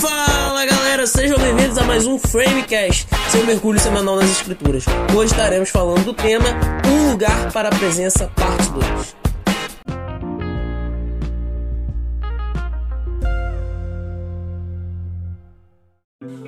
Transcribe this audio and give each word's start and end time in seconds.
Fala 0.00 0.64
galera, 0.64 1.06
sejam 1.08 1.36
bem-vindos 1.38 1.76
a 1.76 1.82
mais 1.82 2.06
um 2.06 2.18
Framecast, 2.18 3.08
seu 3.32 3.44
mergulho 3.44 3.80
semanal 3.80 4.14
nas 4.14 4.30
escrituras. 4.30 4.84
Hoje 5.12 5.32
estaremos 5.32 5.70
falando 5.70 6.04
do 6.04 6.14
tema 6.14 6.48
Um 6.86 7.10
Lugar 7.10 7.52
para 7.52 7.68
a 7.68 7.74
Presença, 7.74 8.30
parte 8.36 8.70
2. 8.70 9.16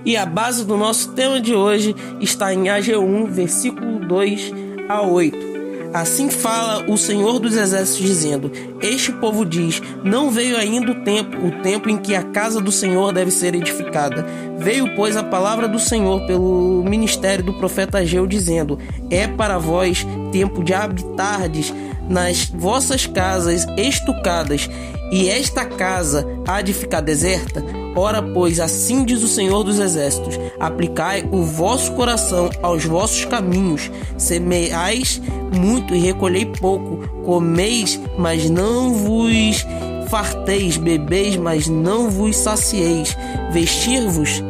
E 0.04 0.16
a 0.16 0.24
base 0.24 0.64
do 0.64 0.76
nosso 0.76 1.12
tema 1.12 1.40
de 1.40 1.52
hoje 1.52 1.96
está 2.20 2.54
em 2.54 2.64
AG1, 2.64 3.26
versículo 3.26 3.98
2 3.98 4.52
a 4.88 5.02
8. 5.02 5.49
Assim 5.92 6.30
fala 6.30 6.88
o 6.88 6.96
Senhor 6.96 7.40
dos 7.40 7.56
Exércitos, 7.56 8.06
dizendo: 8.06 8.52
Este 8.80 9.10
povo 9.12 9.44
diz: 9.44 9.82
Não 10.04 10.30
veio 10.30 10.56
ainda 10.56 10.92
o 10.92 11.02
tempo, 11.02 11.36
o 11.44 11.62
tempo 11.62 11.88
em 11.88 11.96
que 11.96 12.14
a 12.14 12.22
casa 12.22 12.60
do 12.60 12.70
Senhor 12.70 13.12
deve 13.12 13.30
ser 13.30 13.54
edificada. 13.56 14.24
Veio, 14.56 14.94
pois, 14.94 15.16
a 15.16 15.24
palavra 15.24 15.66
do 15.66 15.80
Senhor 15.80 16.26
pelo 16.26 16.84
ministério 16.84 17.44
do 17.44 17.54
profeta 17.54 17.98
Ageu, 17.98 18.24
dizendo: 18.26 18.78
É 19.10 19.26
para 19.26 19.58
vós 19.58 20.06
tempo 20.30 20.62
de 20.62 20.72
habitardes 20.72 21.74
nas 22.08 22.46
vossas 22.46 23.06
casas 23.06 23.66
estucadas, 23.76 24.70
e 25.10 25.28
esta 25.28 25.64
casa 25.64 26.24
há 26.46 26.62
de 26.62 26.72
ficar 26.72 27.00
deserta? 27.00 27.79
Ora, 27.94 28.22
pois, 28.22 28.60
assim 28.60 29.04
diz 29.04 29.22
o 29.22 29.28
Senhor 29.28 29.64
dos 29.64 29.78
Exércitos: 29.78 30.38
aplicai 30.58 31.28
o 31.30 31.42
vosso 31.42 31.92
coração 31.92 32.50
aos 32.62 32.84
vossos 32.84 33.24
caminhos, 33.24 33.90
semeais 34.16 35.20
muito 35.56 35.94
e 35.94 35.98
recolhei 35.98 36.46
pouco, 36.46 36.98
comeis, 37.24 38.00
mas 38.16 38.48
não 38.48 38.94
vos 38.94 39.66
farteis, 40.08 40.76
bebeis, 40.76 41.36
mas 41.36 41.68
não 41.68 42.10
vos 42.10 42.36
sacieis, 42.36 43.16
vestir-vos, 43.52 44.42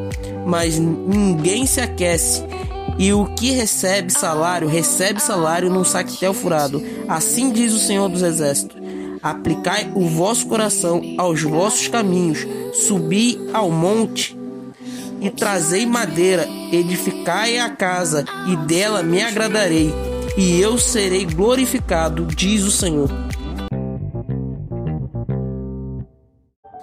mas 0.47 0.79
ninguém 0.79 1.67
se 1.67 1.81
aquece. 1.81 2.43
E 2.99 3.13
o 3.15 3.25
que 3.25 3.51
recebe 3.53 4.13
salário, 4.13 4.69
recebe 4.69 5.23
salário 5.23 5.71
num 5.71 5.85
saquetel 5.85 6.35
furado. 6.35 6.83
Assim 7.09 7.51
diz 7.51 7.73
o 7.73 7.79
Senhor 7.79 8.09
dos 8.09 8.23
Exércitos: 8.23 8.80
aplicai 9.23 9.91
o 9.95 10.07
vosso 10.07 10.47
coração 10.47 11.03
aos 11.19 11.43
vossos 11.43 11.89
caminhos, 11.89 12.47
subi 12.73 13.39
ao 13.53 13.71
monte 13.71 14.37
e 15.21 15.31
trazei 15.31 15.85
madeira, 15.85 16.47
edificai 16.73 17.59
a 17.59 17.69
casa, 17.69 18.25
e 18.49 18.57
dela 18.67 19.03
me 19.03 19.23
agradarei, 19.23 19.93
e 20.37 20.59
eu 20.61 20.79
serei 20.79 21.27
glorificado, 21.27 22.25
diz 22.25 22.65
o 22.65 22.71
Senhor. 22.71 23.11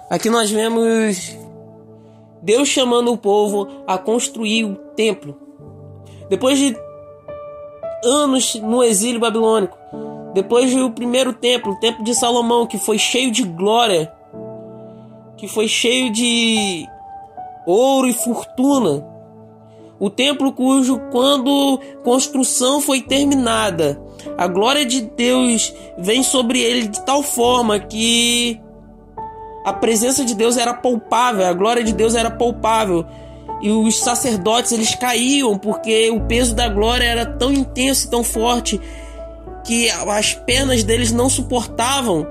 Aqui 0.08 0.30
nós 0.30 0.50
vemos 0.50 1.36
Deus 2.42 2.68
chamando 2.68 3.12
o 3.12 3.18
povo 3.18 3.68
a 3.86 3.98
construir 3.98 4.64
o 4.64 4.74
templo. 4.96 5.36
Depois 6.30 6.58
de 6.58 6.76
anos 8.04 8.54
no 8.54 8.82
exílio 8.82 9.20
babilônico, 9.20 9.76
depois 10.38 10.72
do 10.72 10.88
primeiro 10.92 11.32
templo, 11.32 11.72
o 11.72 11.80
templo 11.80 12.04
de 12.04 12.14
Salomão, 12.14 12.64
que 12.64 12.78
foi 12.78 12.96
cheio 12.96 13.32
de 13.32 13.42
glória, 13.42 14.12
que 15.36 15.48
foi 15.48 15.66
cheio 15.66 16.12
de 16.12 16.86
ouro 17.66 18.06
e 18.06 18.12
fortuna. 18.12 19.04
O 19.98 20.08
templo 20.08 20.52
cujo, 20.52 21.00
quando 21.10 21.80
construção 22.04 22.80
foi 22.80 23.00
terminada, 23.00 24.00
a 24.36 24.46
glória 24.46 24.86
de 24.86 25.00
Deus 25.00 25.74
vem 25.98 26.22
sobre 26.22 26.60
ele 26.60 26.86
de 26.86 27.04
tal 27.04 27.20
forma 27.20 27.80
que 27.80 28.60
a 29.64 29.72
presença 29.72 30.24
de 30.24 30.36
Deus 30.36 30.56
era 30.56 30.72
palpável, 30.72 31.48
a 31.48 31.52
glória 31.52 31.82
de 31.82 31.92
Deus 31.92 32.14
era 32.14 32.30
palpável. 32.30 33.04
E 33.60 33.72
os 33.72 33.98
sacerdotes 33.98 34.70
eles 34.70 34.94
caíam 34.94 35.58
porque 35.58 36.08
o 36.10 36.20
peso 36.28 36.54
da 36.54 36.68
glória 36.68 37.04
era 37.04 37.26
tão 37.26 37.52
intenso 37.52 38.06
e 38.06 38.10
tão 38.10 38.22
forte 38.22 38.80
que 39.68 39.90
as 39.90 40.32
penas 40.32 40.82
deles 40.82 41.12
não 41.12 41.28
suportavam, 41.28 42.26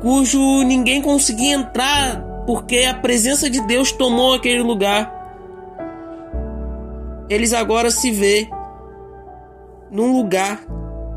cujo 0.00 0.62
ninguém 0.62 1.02
conseguia 1.02 1.54
entrar 1.54 2.44
porque 2.46 2.84
a 2.84 2.94
presença 2.94 3.50
de 3.50 3.60
Deus 3.66 3.90
tomou 3.90 4.34
aquele 4.34 4.62
lugar. 4.62 5.12
Eles 7.28 7.52
agora 7.52 7.90
se 7.90 8.12
vê 8.12 8.48
num 9.90 10.16
lugar 10.16 10.64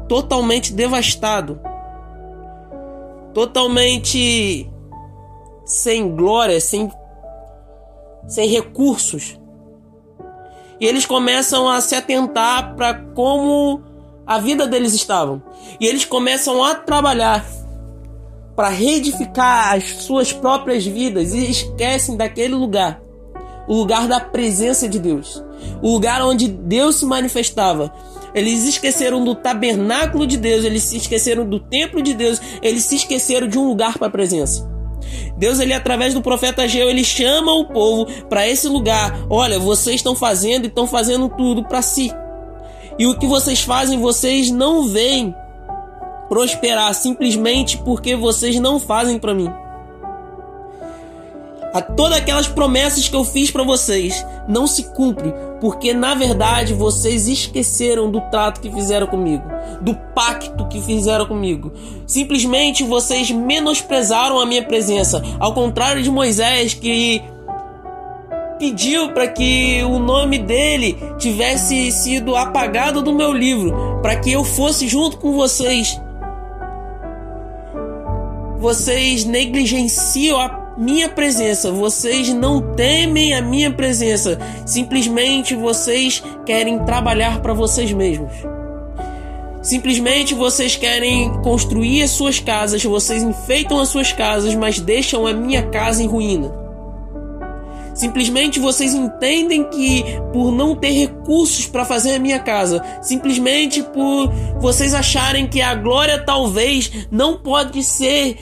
totalmente 0.10 0.74
devastado, 0.74 1.62
totalmente 3.32 4.68
sem 5.64 6.16
glória, 6.16 6.60
sem, 6.60 6.92
sem 8.28 8.50
recursos. 8.50 9.40
E 10.80 10.88
eles 10.88 11.06
começam 11.06 11.70
a 11.70 11.80
se 11.80 11.94
atentar 11.94 12.76
para 12.76 12.96
como 13.14 13.93
a 14.26 14.40
vida 14.40 14.68
deles 14.68 14.94
estavam. 14.94 15.42
E 15.80 15.88
eles 15.88 16.06
começam 16.06 16.64
a 16.64 16.76
trabalhar 16.76 17.46
para 18.56 18.70
reedificar 18.70 19.74
as 19.74 20.04
suas 20.04 20.32
próprias 20.32 20.86
vidas 20.86 21.34
e 21.34 21.50
esquecem 21.50 22.16
daquele 22.16 22.54
lugar 22.54 23.02
o 23.68 23.76
lugar 23.76 24.08
da 24.08 24.20
presença 24.20 24.88
de 24.88 25.00
Deus, 25.00 25.44
o 25.82 25.92
lugar 25.94 26.22
onde 26.22 26.48
Deus 26.48 26.98
se 26.98 27.06
manifestava. 27.06 27.94
Eles 28.34 28.64
esqueceram 28.66 29.24
do 29.24 29.36
tabernáculo 29.36 30.26
de 30.26 30.38
Deus, 30.38 30.66
eles 30.66 30.84
se 30.84 30.98
esqueceram 30.98 31.48
do 31.48 31.60
templo 31.60 32.02
de 32.02 32.14
Deus, 32.14 32.42
eles 32.62 32.84
se 32.84 32.96
esqueceram 32.96 33.48
de 33.48 33.58
um 33.60 33.68
lugar 33.68 33.98
para 33.98 34.08
a 34.08 34.12
presença. 34.12 34.70
Deus, 35.38 35.60
ele 35.60 35.74
através 35.74 36.14
do 36.14 36.22
profeta 36.22 36.64
Ageu, 36.64 36.90
ele 36.90 37.04
chama 37.04 37.54
o 37.54 37.66
povo 37.66 38.06
para 38.30 38.48
esse 38.48 38.68
lugar. 38.68 39.26
Olha, 39.30 39.60
vocês 39.60 39.98
estão 39.98 40.16
fazendo 40.16 40.64
e 40.64 40.68
estão 40.68 40.88
fazendo 40.88 41.30
tudo 41.30 41.64
para 41.64 41.82
si. 41.82 42.12
E 42.98 43.08
o 43.08 43.18
que 43.18 43.28
vocês 43.28 43.62
fazem, 43.62 44.00
vocês 44.00 44.52
não 44.52 44.88
veem 44.88 45.36
prosperar 46.30 46.94
simplesmente 46.94 47.78
porque 47.78 48.16
vocês 48.16 48.60
não 48.60 48.80
fazem 48.80 49.20
para 49.20 49.34
mim. 49.34 49.50
A 51.74 51.82
todas 51.82 52.20
aquelas 52.20 52.48
promessas 52.48 53.10
que 53.10 53.16
eu 53.16 53.24
fiz 53.24 53.50
para 53.50 53.64
vocês 53.64 54.24
não 54.48 54.68
se 54.68 54.84
cumprem, 54.94 55.34
porque 55.60 55.92
na 55.92 56.14
verdade 56.14 56.72
vocês 56.72 57.28
esqueceram 57.28 58.12
do 58.12 58.22
trato 58.30 58.62
que 58.62 58.72
fizeram 58.72 59.08
comigo, 59.08 59.44
do 59.82 59.96
pacto 60.14 60.68
que 60.68 60.80
fizeram 60.80 61.26
comigo. 61.26 61.74
Simplesmente 62.06 62.84
vocês 62.84 63.32
menosprezaram 63.32 64.40
a 64.40 64.46
minha 64.46 64.64
presença, 64.64 65.24
ao 65.40 65.56
contrário 65.56 66.04
de 66.04 66.12
Moisés 66.12 66.76
que 66.76 67.24
pediu 68.64 69.10
para 69.10 69.28
que 69.28 69.84
o 69.84 70.00
nome 70.00 70.38
dele 70.38 70.98
tivesse 71.18 71.92
sido 71.92 72.34
apagado 72.34 73.02
do 73.02 73.12
meu 73.12 73.34
livro, 73.34 74.00
para 74.02 74.16
que 74.16 74.32
eu 74.32 74.42
fosse 74.46 74.88
junto 74.88 75.18
com 75.18 75.34
vocês. 75.34 76.00
Vocês 78.58 79.26
negligenciam 79.26 80.40
a 80.40 80.76
minha 80.78 81.10
presença, 81.10 81.74
vocês 81.74 82.34
não 82.34 82.74
temem 82.74 83.34
a 83.34 83.42
minha 83.42 83.70
presença, 83.70 84.40
simplesmente 84.66 85.56
vocês 85.56 86.24
querem 86.46 86.80
trabalhar 86.86 87.42
para 87.42 87.54
vocês 87.54 87.92
mesmos. 87.92 88.32
Simplesmente 89.62 90.34
vocês 90.34 90.78
querem 90.78 91.30
construir 91.42 92.02
as 92.02 92.12
suas 92.12 92.40
casas, 92.40 92.82
vocês 92.82 93.24
enfeitam 93.24 93.82
as 93.82 93.90
suas 93.90 94.14
casas, 94.14 94.56
mas 94.56 94.80
deixam 94.80 95.28
a 95.28 95.34
minha 95.34 95.64
casa 95.64 96.02
em 96.02 96.08
ruína. 96.08 96.63
Simplesmente 97.94 98.60
vocês 98.60 98.94
entendem 98.94 99.70
que 99.70 100.04
por 100.32 100.52
não 100.52 100.76
ter 100.76 100.92
recursos 100.92 101.68
para 101.68 101.86
fazer 101.86 102.16
a 102.16 102.20
minha 102.20 102.40
casa, 102.40 102.84
simplesmente 103.02 103.84
por 103.84 104.30
vocês 104.60 104.94
acharem 104.94 105.48
que 105.48 105.62
a 105.62 105.76
glória 105.76 106.24
talvez 106.26 106.92
não 107.12 107.38
pode 107.38 107.84
ser 107.84 108.38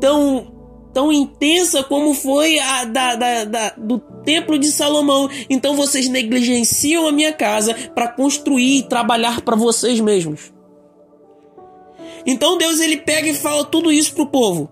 tão 0.00 0.50
tão 0.92 1.10
intensa 1.10 1.82
como 1.82 2.12
foi 2.12 2.58
a 2.58 2.84
da, 2.84 3.16
da, 3.16 3.44
da 3.44 3.70
do 3.70 3.98
templo 4.24 4.58
de 4.58 4.68
Salomão. 4.68 5.28
Então 5.48 5.74
vocês 5.74 6.08
negligenciam 6.08 7.08
a 7.08 7.12
minha 7.12 7.32
casa 7.32 7.74
para 7.94 8.08
construir 8.08 8.78
e 8.78 8.82
trabalhar 8.82 9.40
para 9.40 9.56
vocês 9.56 9.98
mesmos. 10.00 10.52
Então 12.24 12.56
Deus 12.56 12.78
ele 12.78 12.98
pega 12.98 13.28
e 13.28 13.34
fala 13.34 13.64
tudo 13.64 13.90
isso 13.90 14.14
pro 14.14 14.26
povo 14.26 14.70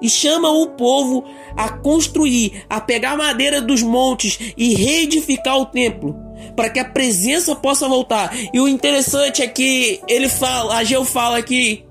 e 0.00 0.08
chama 0.08 0.50
o 0.50 0.68
povo 0.68 1.24
a 1.56 1.68
construir, 1.68 2.64
a 2.68 2.80
pegar 2.80 3.16
madeira 3.16 3.60
dos 3.60 3.82
montes 3.82 4.38
e 4.56 4.74
reedificar 4.74 5.58
o 5.58 5.66
templo, 5.66 6.16
para 6.54 6.70
que 6.70 6.78
a 6.78 6.84
presença 6.84 7.54
possa 7.54 7.88
voltar. 7.88 8.32
E 8.52 8.60
o 8.60 8.68
interessante 8.68 9.42
é 9.42 9.46
que 9.46 10.00
ele 10.08 10.28
fala, 10.28 10.76
Ageu 10.76 11.04
fala 11.04 11.42
que 11.42 11.84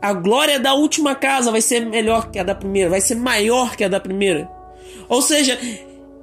a 0.00 0.12
glória 0.12 0.58
da 0.58 0.74
última 0.74 1.14
casa 1.14 1.50
vai 1.50 1.60
ser 1.60 1.86
melhor 1.86 2.30
que 2.30 2.38
a 2.38 2.42
da 2.42 2.54
primeira, 2.54 2.90
vai 2.90 3.00
ser 3.00 3.14
maior 3.14 3.76
que 3.76 3.84
a 3.84 3.88
da 3.88 4.00
primeira. 4.00 4.50
Ou 5.08 5.22
seja, 5.22 5.58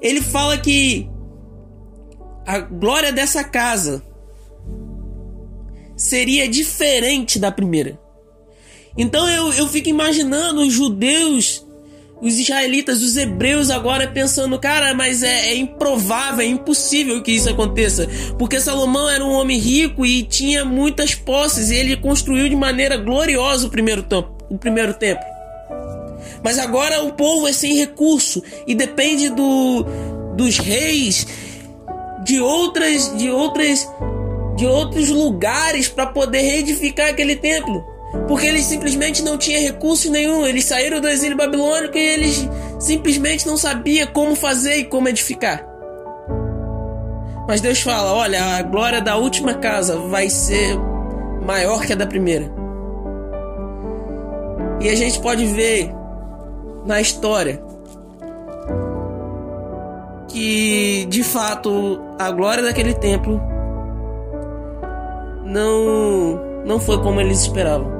ele 0.01 0.21
fala 0.21 0.57
que 0.57 1.09
a 2.45 2.59
glória 2.59 3.11
dessa 3.11 3.43
casa 3.43 4.03
seria 5.95 6.47
diferente 6.47 7.37
da 7.37 7.51
primeira. 7.51 7.99
Então 8.97 9.29
eu, 9.29 9.53
eu 9.53 9.67
fico 9.67 9.89
imaginando 9.89 10.61
os 10.61 10.73
judeus 10.73 11.65
os 12.21 12.37
israelitas, 12.37 13.01
os 13.01 13.15
hebreus 13.15 13.69
agora 13.69 14.07
pensando, 14.07 14.59
cara, 14.59 14.93
mas 14.93 15.23
é, 15.23 15.51
é, 15.51 15.55
improvável, 15.55 16.41
é 16.41 16.45
impossível 16.45 17.21
que 17.23 17.31
isso 17.31 17.49
aconteça, 17.49 18.07
porque 18.37 18.59
Salomão 18.59 19.09
era 19.09 19.23
um 19.23 19.31
homem 19.31 19.57
rico 19.57 20.05
e 20.05 20.23
tinha 20.23 20.65
muitas 20.65 21.15
posses 21.15 21.69
e 21.69 21.75
ele 21.75 21.95
construiu 21.95 22.49
de 22.49 22.55
maneira 22.55 22.97
gloriosa 22.97 23.67
o 23.67 23.69
primeiro 23.69 24.03
templo, 24.03 24.35
o 24.49 24.57
primeiro 24.57 24.93
templo. 24.93 25.23
Mas 26.43 26.57
agora 26.57 27.03
o 27.03 27.13
povo 27.13 27.47
é 27.47 27.53
sem 27.53 27.75
recurso 27.75 28.43
e 28.67 28.75
depende 28.75 29.29
do, 29.29 29.85
dos 30.35 30.57
reis 30.57 31.25
de 32.23 32.39
outras 32.39 33.17
de 33.17 33.29
outras 33.29 33.87
de 34.55 34.65
outros 34.65 35.09
lugares 35.09 35.87
para 35.87 36.05
poder 36.07 36.41
reedificar 36.41 37.09
aquele 37.09 37.35
templo. 37.35 37.83
Porque 38.27 38.47
eles 38.47 38.65
simplesmente 38.65 39.21
não 39.21 39.37
tinham 39.37 39.61
recurso 39.61 40.11
nenhum. 40.11 40.45
Eles 40.45 40.65
saíram 40.65 40.99
do 40.99 41.07
exílio 41.07 41.37
babilônico 41.37 41.97
e 41.97 42.01
eles 42.01 42.47
simplesmente 42.79 43.45
não 43.45 43.57
sabiam 43.57 44.07
como 44.07 44.35
fazer 44.35 44.77
e 44.77 44.85
como 44.85 45.07
edificar. 45.07 45.65
Mas 47.47 47.61
Deus 47.61 47.81
fala: 47.81 48.13
olha, 48.13 48.57
a 48.57 48.61
glória 48.61 49.01
da 49.01 49.15
última 49.15 49.55
casa 49.55 49.97
vai 49.97 50.29
ser 50.29 50.77
maior 51.45 51.85
que 51.85 51.93
a 51.93 51.95
da 51.95 52.05
primeira. 52.05 52.51
E 54.81 54.89
a 54.89 54.95
gente 54.95 55.19
pode 55.19 55.45
ver 55.45 55.91
na 56.85 57.01
história 57.01 57.61
que 60.29 61.05
de 61.09 61.23
fato 61.23 61.99
a 62.17 62.31
glória 62.31 62.63
daquele 62.63 62.93
templo 62.93 63.41
não 65.43 66.39
não 66.65 66.79
foi 66.79 67.01
como 67.01 67.19
eles 67.19 67.41
esperavam. 67.41 67.98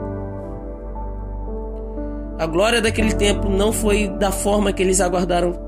A 2.39 2.47
glória 2.47 2.81
daquele 2.81 3.13
tempo 3.13 3.49
não 3.49 3.73
foi 3.73 4.07
da 4.07 4.31
forma 4.31 4.71
que 4.71 4.81
eles 4.81 5.01
aguardaram. 5.01 5.59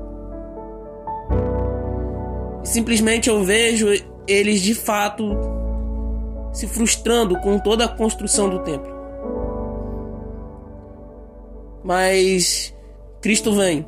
Simplesmente 2.64 3.28
eu 3.28 3.44
vejo 3.44 3.88
eles 4.26 4.62
de 4.62 4.74
fato 4.74 5.36
se 6.50 6.66
frustrando 6.66 7.38
com 7.40 7.58
toda 7.58 7.84
a 7.84 7.88
construção 7.88 8.48
do 8.48 8.60
templo. 8.60 8.90
Mas 11.84 12.74
Cristo 13.20 13.52
vem 13.52 13.84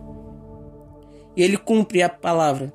e 1.34 1.42
ele 1.42 1.56
cumpre 1.56 2.02
a 2.02 2.08
palavra. 2.10 2.70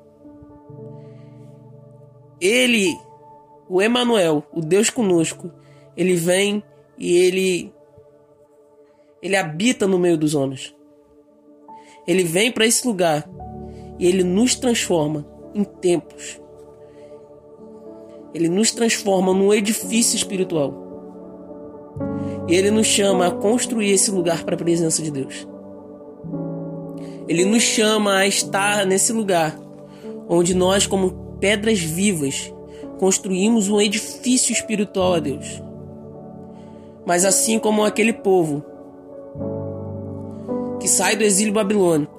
Ele, 2.40 2.98
o 3.68 3.80
Emanuel, 3.80 4.42
o 4.52 4.60
Deus 4.60 4.90
conosco, 4.90 5.52
ele 5.96 6.14
vem 6.14 6.64
e 6.98 7.16
ele 7.16 7.72
ele 9.22 9.36
habita 9.36 9.86
no 9.86 9.98
meio 9.98 10.16
dos 10.16 10.34
homens. 10.34 10.74
Ele 12.06 12.24
vem 12.24 12.50
para 12.50 12.66
esse 12.66 12.86
lugar 12.86 13.28
e 13.98 14.06
ele 14.06 14.24
nos 14.24 14.54
transforma 14.54 15.26
em 15.54 15.62
templos. 15.64 16.40
Ele 18.32 18.48
nos 18.48 18.70
transforma 18.70 19.34
num 19.34 19.52
edifício 19.52 20.16
espiritual. 20.16 20.88
E 22.48 22.54
ele 22.54 22.70
nos 22.70 22.86
chama 22.86 23.26
a 23.26 23.30
construir 23.30 23.90
esse 23.90 24.10
lugar 24.10 24.44
para 24.44 24.54
a 24.54 24.58
presença 24.58 25.02
de 25.02 25.10
Deus. 25.10 25.46
Ele 27.28 27.44
nos 27.44 27.62
chama 27.62 28.16
a 28.16 28.26
estar 28.26 28.86
nesse 28.86 29.12
lugar 29.12 29.56
onde 30.28 30.54
nós, 30.54 30.86
como 30.86 31.36
pedras 31.38 31.80
vivas, 31.80 32.52
construímos 32.98 33.68
um 33.68 33.80
edifício 33.80 34.52
espiritual 34.52 35.14
a 35.14 35.20
Deus. 35.20 35.62
Mas 37.04 37.24
assim 37.24 37.58
como 37.58 37.84
aquele 37.84 38.12
povo 38.12 38.64
que 40.80 40.88
sai 40.88 41.14
do 41.14 41.22
exílio 41.22 41.52
babilônico, 41.52 42.12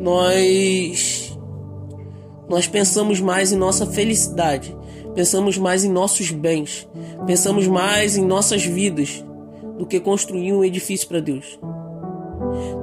nós 0.00 1.38
nós 2.48 2.66
pensamos 2.66 3.20
mais 3.20 3.52
em 3.52 3.56
nossa 3.56 3.86
felicidade, 3.86 4.76
pensamos 5.14 5.56
mais 5.56 5.84
em 5.84 5.90
nossos 5.90 6.30
bens, 6.30 6.88
pensamos 7.26 7.66
mais 7.66 8.16
em 8.16 8.24
nossas 8.24 8.64
vidas 8.64 9.24
do 9.78 9.86
que 9.86 10.00
construir 10.00 10.52
um 10.52 10.64
edifício 10.64 11.08
para 11.08 11.20
Deus. 11.20 11.58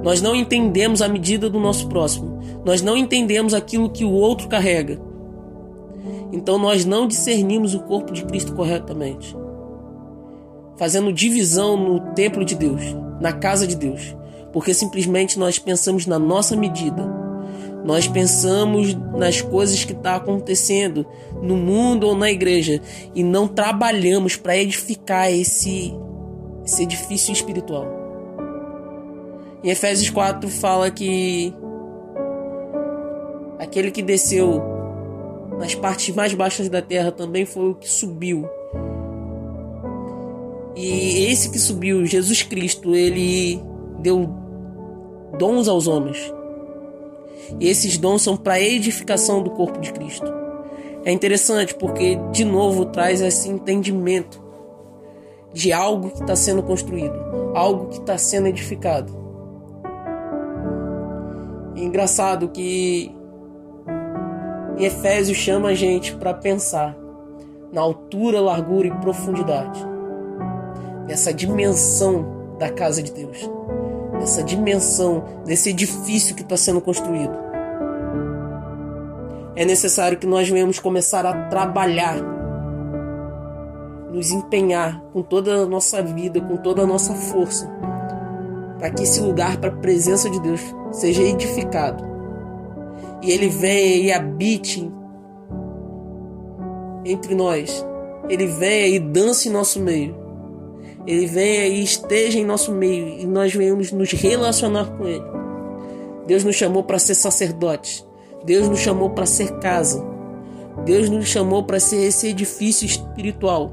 Nós 0.02 0.20
não 0.20 0.34
entendemos 0.34 1.00
a 1.00 1.08
medida 1.08 1.48
do 1.48 1.60
nosso 1.60 1.88
próximo. 1.88 2.40
Nós 2.64 2.82
não 2.82 2.96
entendemos 2.96 3.54
aquilo 3.54 3.90
que 3.90 4.04
o 4.04 4.10
outro 4.10 4.48
carrega. 4.48 5.00
Então 6.32 6.58
nós 6.58 6.84
não 6.84 7.06
discernimos 7.06 7.74
o 7.74 7.80
corpo 7.80 8.12
de 8.12 8.24
Cristo 8.24 8.54
corretamente. 8.54 9.36
Fazendo 10.76 11.12
divisão 11.12 11.76
no 11.76 12.00
templo 12.14 12.44
de 12.44 12.56
Deus 12.56 12.82
na 13.22 13.32
casa 13.32 13.68
de 13.68 13.76
Deus, 13.76 14.16
porque 14.52 14.74
simplesmente 14.74 15.38
nós 15.38 15.56
pensamos 15.56 16.06
na 16.06 16.18
nossa 16.18 16.56
medida. 16.56 17.08
Nós 17.84 18.06
pensamos 18.06 18.94
nas 19.16 19.40
coisas 19.40 19.84
que 19.84 19.92
estão 19.92 20.02
tá 20.02 20.16
acontecendo 20.16 21.06
no 21.40 21.56
mundo 21.56 22.06
ou 22.06 22.16
na 22.16 22.30
igreja 22.30 22.80
e 23.14 23.22
não 23.22 23.48
trabalhamos 23.48 24.36
para 24.36 24.56
edificar 24.56 25.32
esse, 25.32 25.94
esse 26.64 26.82
edifício 26.82 27.32
espiritual. 27.32 27.86
Em 29.64 29.70
Efésios 29.70 30.10
4 30.10 30.48
fala 30.48 30.90
que 30.90 31.54
aquele 33.58 33.92
que 33.92 34.02
desceu 34.02 34.60
nas 35.58 35.74
partes 35.74 36.14
mais 36.14 36.34
baixas 36.34 36.68
da 36.68 36.82
terra 36.82 37.12
também 37.12 37.44
foi 37.44 37.70
o 37.70 37.74
que 37.74 37.88
subiu 37.88 38.48
e 40.84 41.30
esse 41.30 41.48
que 41.48 41.60
subiu, 41.60 42.04
Jesus 42.04 42.42
Cristo, 42.42 42.92
ele 42.92 43.62
deu 44.00 44.28
dons 45.38 45.68
aos 45.68 45.86
homens. 45.86 46.34
E 47.60 47.68
esses 47.68 47.96
dons 47.96 48.22
são 48.22 48.36
para 48.36 48.60
edificação 48.60 49.44
do 49.44 49.50
corpo 49.50 49.78
de 49.80 49.92
Cristo. 49.92 50.26
É 51.04 51.12
interessante 51.12 51.72
porque, 51.76 52.18
de 52.32 52.44
novo, 52.44 52.86
traz 52.86 53.20
esse 53.20 53.48
entendimento 53.48 54.42
de 55.52 55.72
algo 55.72 56.10
que 56.10 56.20
está 56.20 56.34
sendo 56.34 56.64
construído, 56.64 57.14
algo 57.54 57.86
que 57.86 58.00
está 58.00 58.18
sendo 58.18 58.48
edificado. 58.48 59.12
E 61.76 61.84
engraçado 61.84 62.48
que 62.48 63.14
em 64.76 64.84
Efésios 64.84 65.38
chama 65.38 65.68
a 65.68 65.74
gente 65.74 66.16
para 66.16 66.34
pensar 66.34 66.98
na 67.72 67.80
altura, 67.80 68.40
largura 68.40 68.88
e 68.88 68.90
profundidade 68.90 69.91
nessa 71.12 71.30
dimensão 71.30 72.56
da 72.58 72.70
casa 72.70 73.02
de 73.02 73.12
Deus, 73.12 73.36
nessa 74.14 74.42
dimensão 74.42 75.22
desse 75.44 75.68
edifício 75.68 76.34
que 76.34 76.40
está 76.40 76.56
sendo 76.56 76.80
construído. 76.80 77.36
É 79.54 79.62
necessário 79.66 80.16
que 80.16 80.26
nós 80.26 80.48
venhamos 80.48 80.78
começar 80.78 81.26
a 81.26 81.48
trabalhar, 81.50 82.16
nos 84.10 84.30
empenhar 84.30 85.02
com 85.12 85.22
toda 85.22 85.52
a 85.52 85.66
nossa 85.66 86.02
vida, 86.02 86.40
com 86.40 86.56
toda 86.56 86.80
a 86.80 86.86
nossa 86.86 87.12
força, 87.12 87.70
para 88.78 88.88
que 88.88 89.02
esse 89.02 89.20
lugar 89.20 89.58
para 89.58 89.68
a 89.68 89.76
presença 89.76 90.30
de 90.30 90.40
Deus 90.40 90.62
seja 90.92 91.20
edificado. 91.20 92.02
E 93.20 93.30
Ele 93.30 93.50
venha 93.50 93.96
e 93.98 94.10
habite 94.10 94.90
entre 97.04 97.34
nós. 97.34 97.84
Ele 98.30 98.46
venha 98.46 98.86
e 98.86 98.98
dance 98.98 99.50
em 99.50 99.52
nosso 99.52 99.78
meio 99.78 100.21
ele 101.06 101.26
venha 101.26 101.66
e 101.66 101.82
esteja 101.82 102.38
em 102.38 102.44
nosso 102.44 102.72
meio 102.72 103.08
e 103.08 103.26
nós 103.26 103.52
venhamos 103.52 103.90
nos 103.90 104.12
relacionar 104.12 104.86
com 104.96 105.06
Ele. 105.06 105.24
Deus 106.26 106.44
nos 106.44 106.54
chamou 106.54 106.84
para 106.84 106.98
ser 106.98 107.14
sacerdotes. 107.14 108.06
Deus 108.44 108.68
nos 108.68 108.78
chamou 108.78 109.10
para 109.10 109.26
ser 109.26 109.58
casa. 109.58 110.04
Deus 110.84 111.08
nos 111.10 111.26
chamou 111.26 111.64
para 111.64 111.80
ser 111.80 111.96
esse 111.96 112.28
edifício 112.28 112.86
espiritual, 112.86 113.72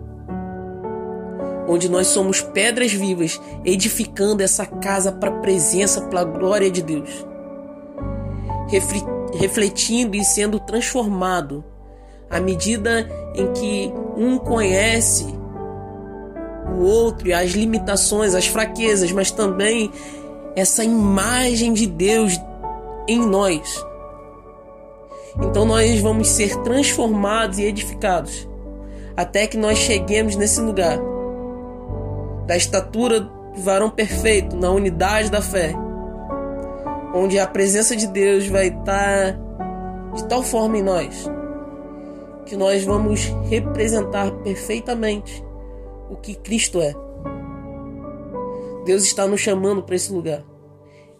onde 1.68 1.88
nós 1.88 2.08
somos 2.08 2.42
pedras 2.42 2.92
vivas, 2.92 3.40
edificando 3.64 4.44
essa 4.44 4.66
casa 4.66 5.12
para 5.12 5.30
a 5.30 5.40
presença, 5.40 6.02
para 6.02 6.22
a 6.22 6.26
glória 6.26 6.70
de 6.70 6.82
Deus, 6.82 7.26
refletindo 9.34 10.18
e 10.18 10.26
sendo 10.26 10.60
transformado 10.60 11.64
à 12.30 12.40
medida 12.40 13.10
em 13.34 13.52
que 13.54 13.94
um 14.18 14.38
conhece 14.38 15.39
o 16.78 16.84
outro 16.84 17.28
e 17.28 17.34
as 17.34 17.52
limitações, 17.52 18.36
as 18.36 18.48
fraquezas, 18.48 19.12
mas 19.12 19.32
também 19.32 19.92
essa 20.56 20.84
imagem 20.84 21.74
de 21.74 21.86
Deus 21.86 22.40
em 23.08 23.20
nós. 23.26 23.86
Então 25.42 25.66
nós 25.66 26.00
vamos 26.00 26.28
ser 26.30 26.56
transformados 26.64 27.60
e 27.60 27.64
edificados 27.64 28.48
até 29.16 29.48
que 29.48 29.58
nós 29.58 29.78
cheguemos 29.78 30.36
nesse 30.36 30.62
lugar 30.62 30.98
da 32.46 32.56
estatura 32.56 33.20
do 33.20 33.62
varão 33.62 33.90
perfeito, 33.90 34.56
na 34.56 34.72
unidade 34.72 35.30
da 35.30 35.42
fé, 35.42 35.74
onde 37.14 37.38
a 37.38 37.46
presença 37.46 37.96
de 37.96 38.08
Deus 38.08 38.48
vai 38.48 38.68
estar 38.68 39.38
de 40.16 40.24
tal 40.28 40.42
forma 40.42 40.78
em 40.78 40.82
nós 40.82 41.30
que 42.46 42.56
nós 42.56 42.84
vamos 42.84 43.26
representar 43.48 44.32
perfeitamente 44.38 45.46
o 46.10 46.16
que 46.16 46.36
Cristo 46.36 46.82
é. 46.82 46.94
Deus 48.86 49.04
está 49.04 49.28
nos 49.28 49.42
chamando 49.42 49.84
para 49.84 49.96
esse 49.96 50.12
lugar. 50.12 50.44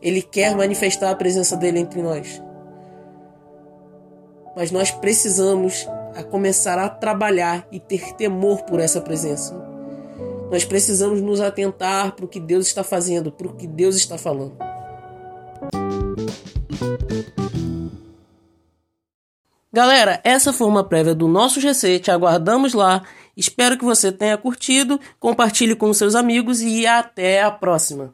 Ele 0.02 0.22
quer 0.22 0.56
manifestar 0.56 1.12
a 1.12 1.16
presença 1.16 1.56
dele 1.56 1.80
entre 1.80 2.02
nós. 2.02 2.42
Mas 4.56 4.72
nós 4.72 4.92
precisamos 4.92 5.88
a 6.16 6.24
começar 6.24 6.78
a 6.80 6.90
trabalhar 6.90 7.68
e 7.72 7.80
ter 7.80 8.14
temor 8.14 8.64
por 8.64 8.80
essa 8.80 9.02
presença. 9.02 9.54
Nós 10.50 10.66
precisamos 10.66 11.22
nos 11.22 11.40
atentar 11.40 12.16
para 12.16 12.26
o 12.26 12.28
que 12.28 12.40
Deus 12.40 12.68
está 12.68 12.84
fazendo, 12.84 13.32
para 13.32 13.48
o 13.48 13.54
que 13.54 13.68
Deus 13.68 13.96
está 13.96 14.18
falando. 14.18 14.69
Galera, 19.80 20.20
essa 20.26 20.52
foi 20.52 20.68
uma 20.68 20.84
prévia 20.84 21.16
do 21.16 21.26
nosso 21.26 21.62
GC, 21.62 22.00
te 22.00 22.12
aguardamos 22.12 22.74
lá. 22.74 23.02
Espero 23.38 23.78
que 23.78 23.86
você 23.86 24.12
tenha 24.12 24.38
curtido, 24.38 25.00
compartilhe 25.18 25.74
com 25.74 25.94
seus 25.94 26.16
amigos 26.16 26.60
e 26.60 26.86
até 26.86 27.42
a 27.42 27.50
próxima. 27.50 28.14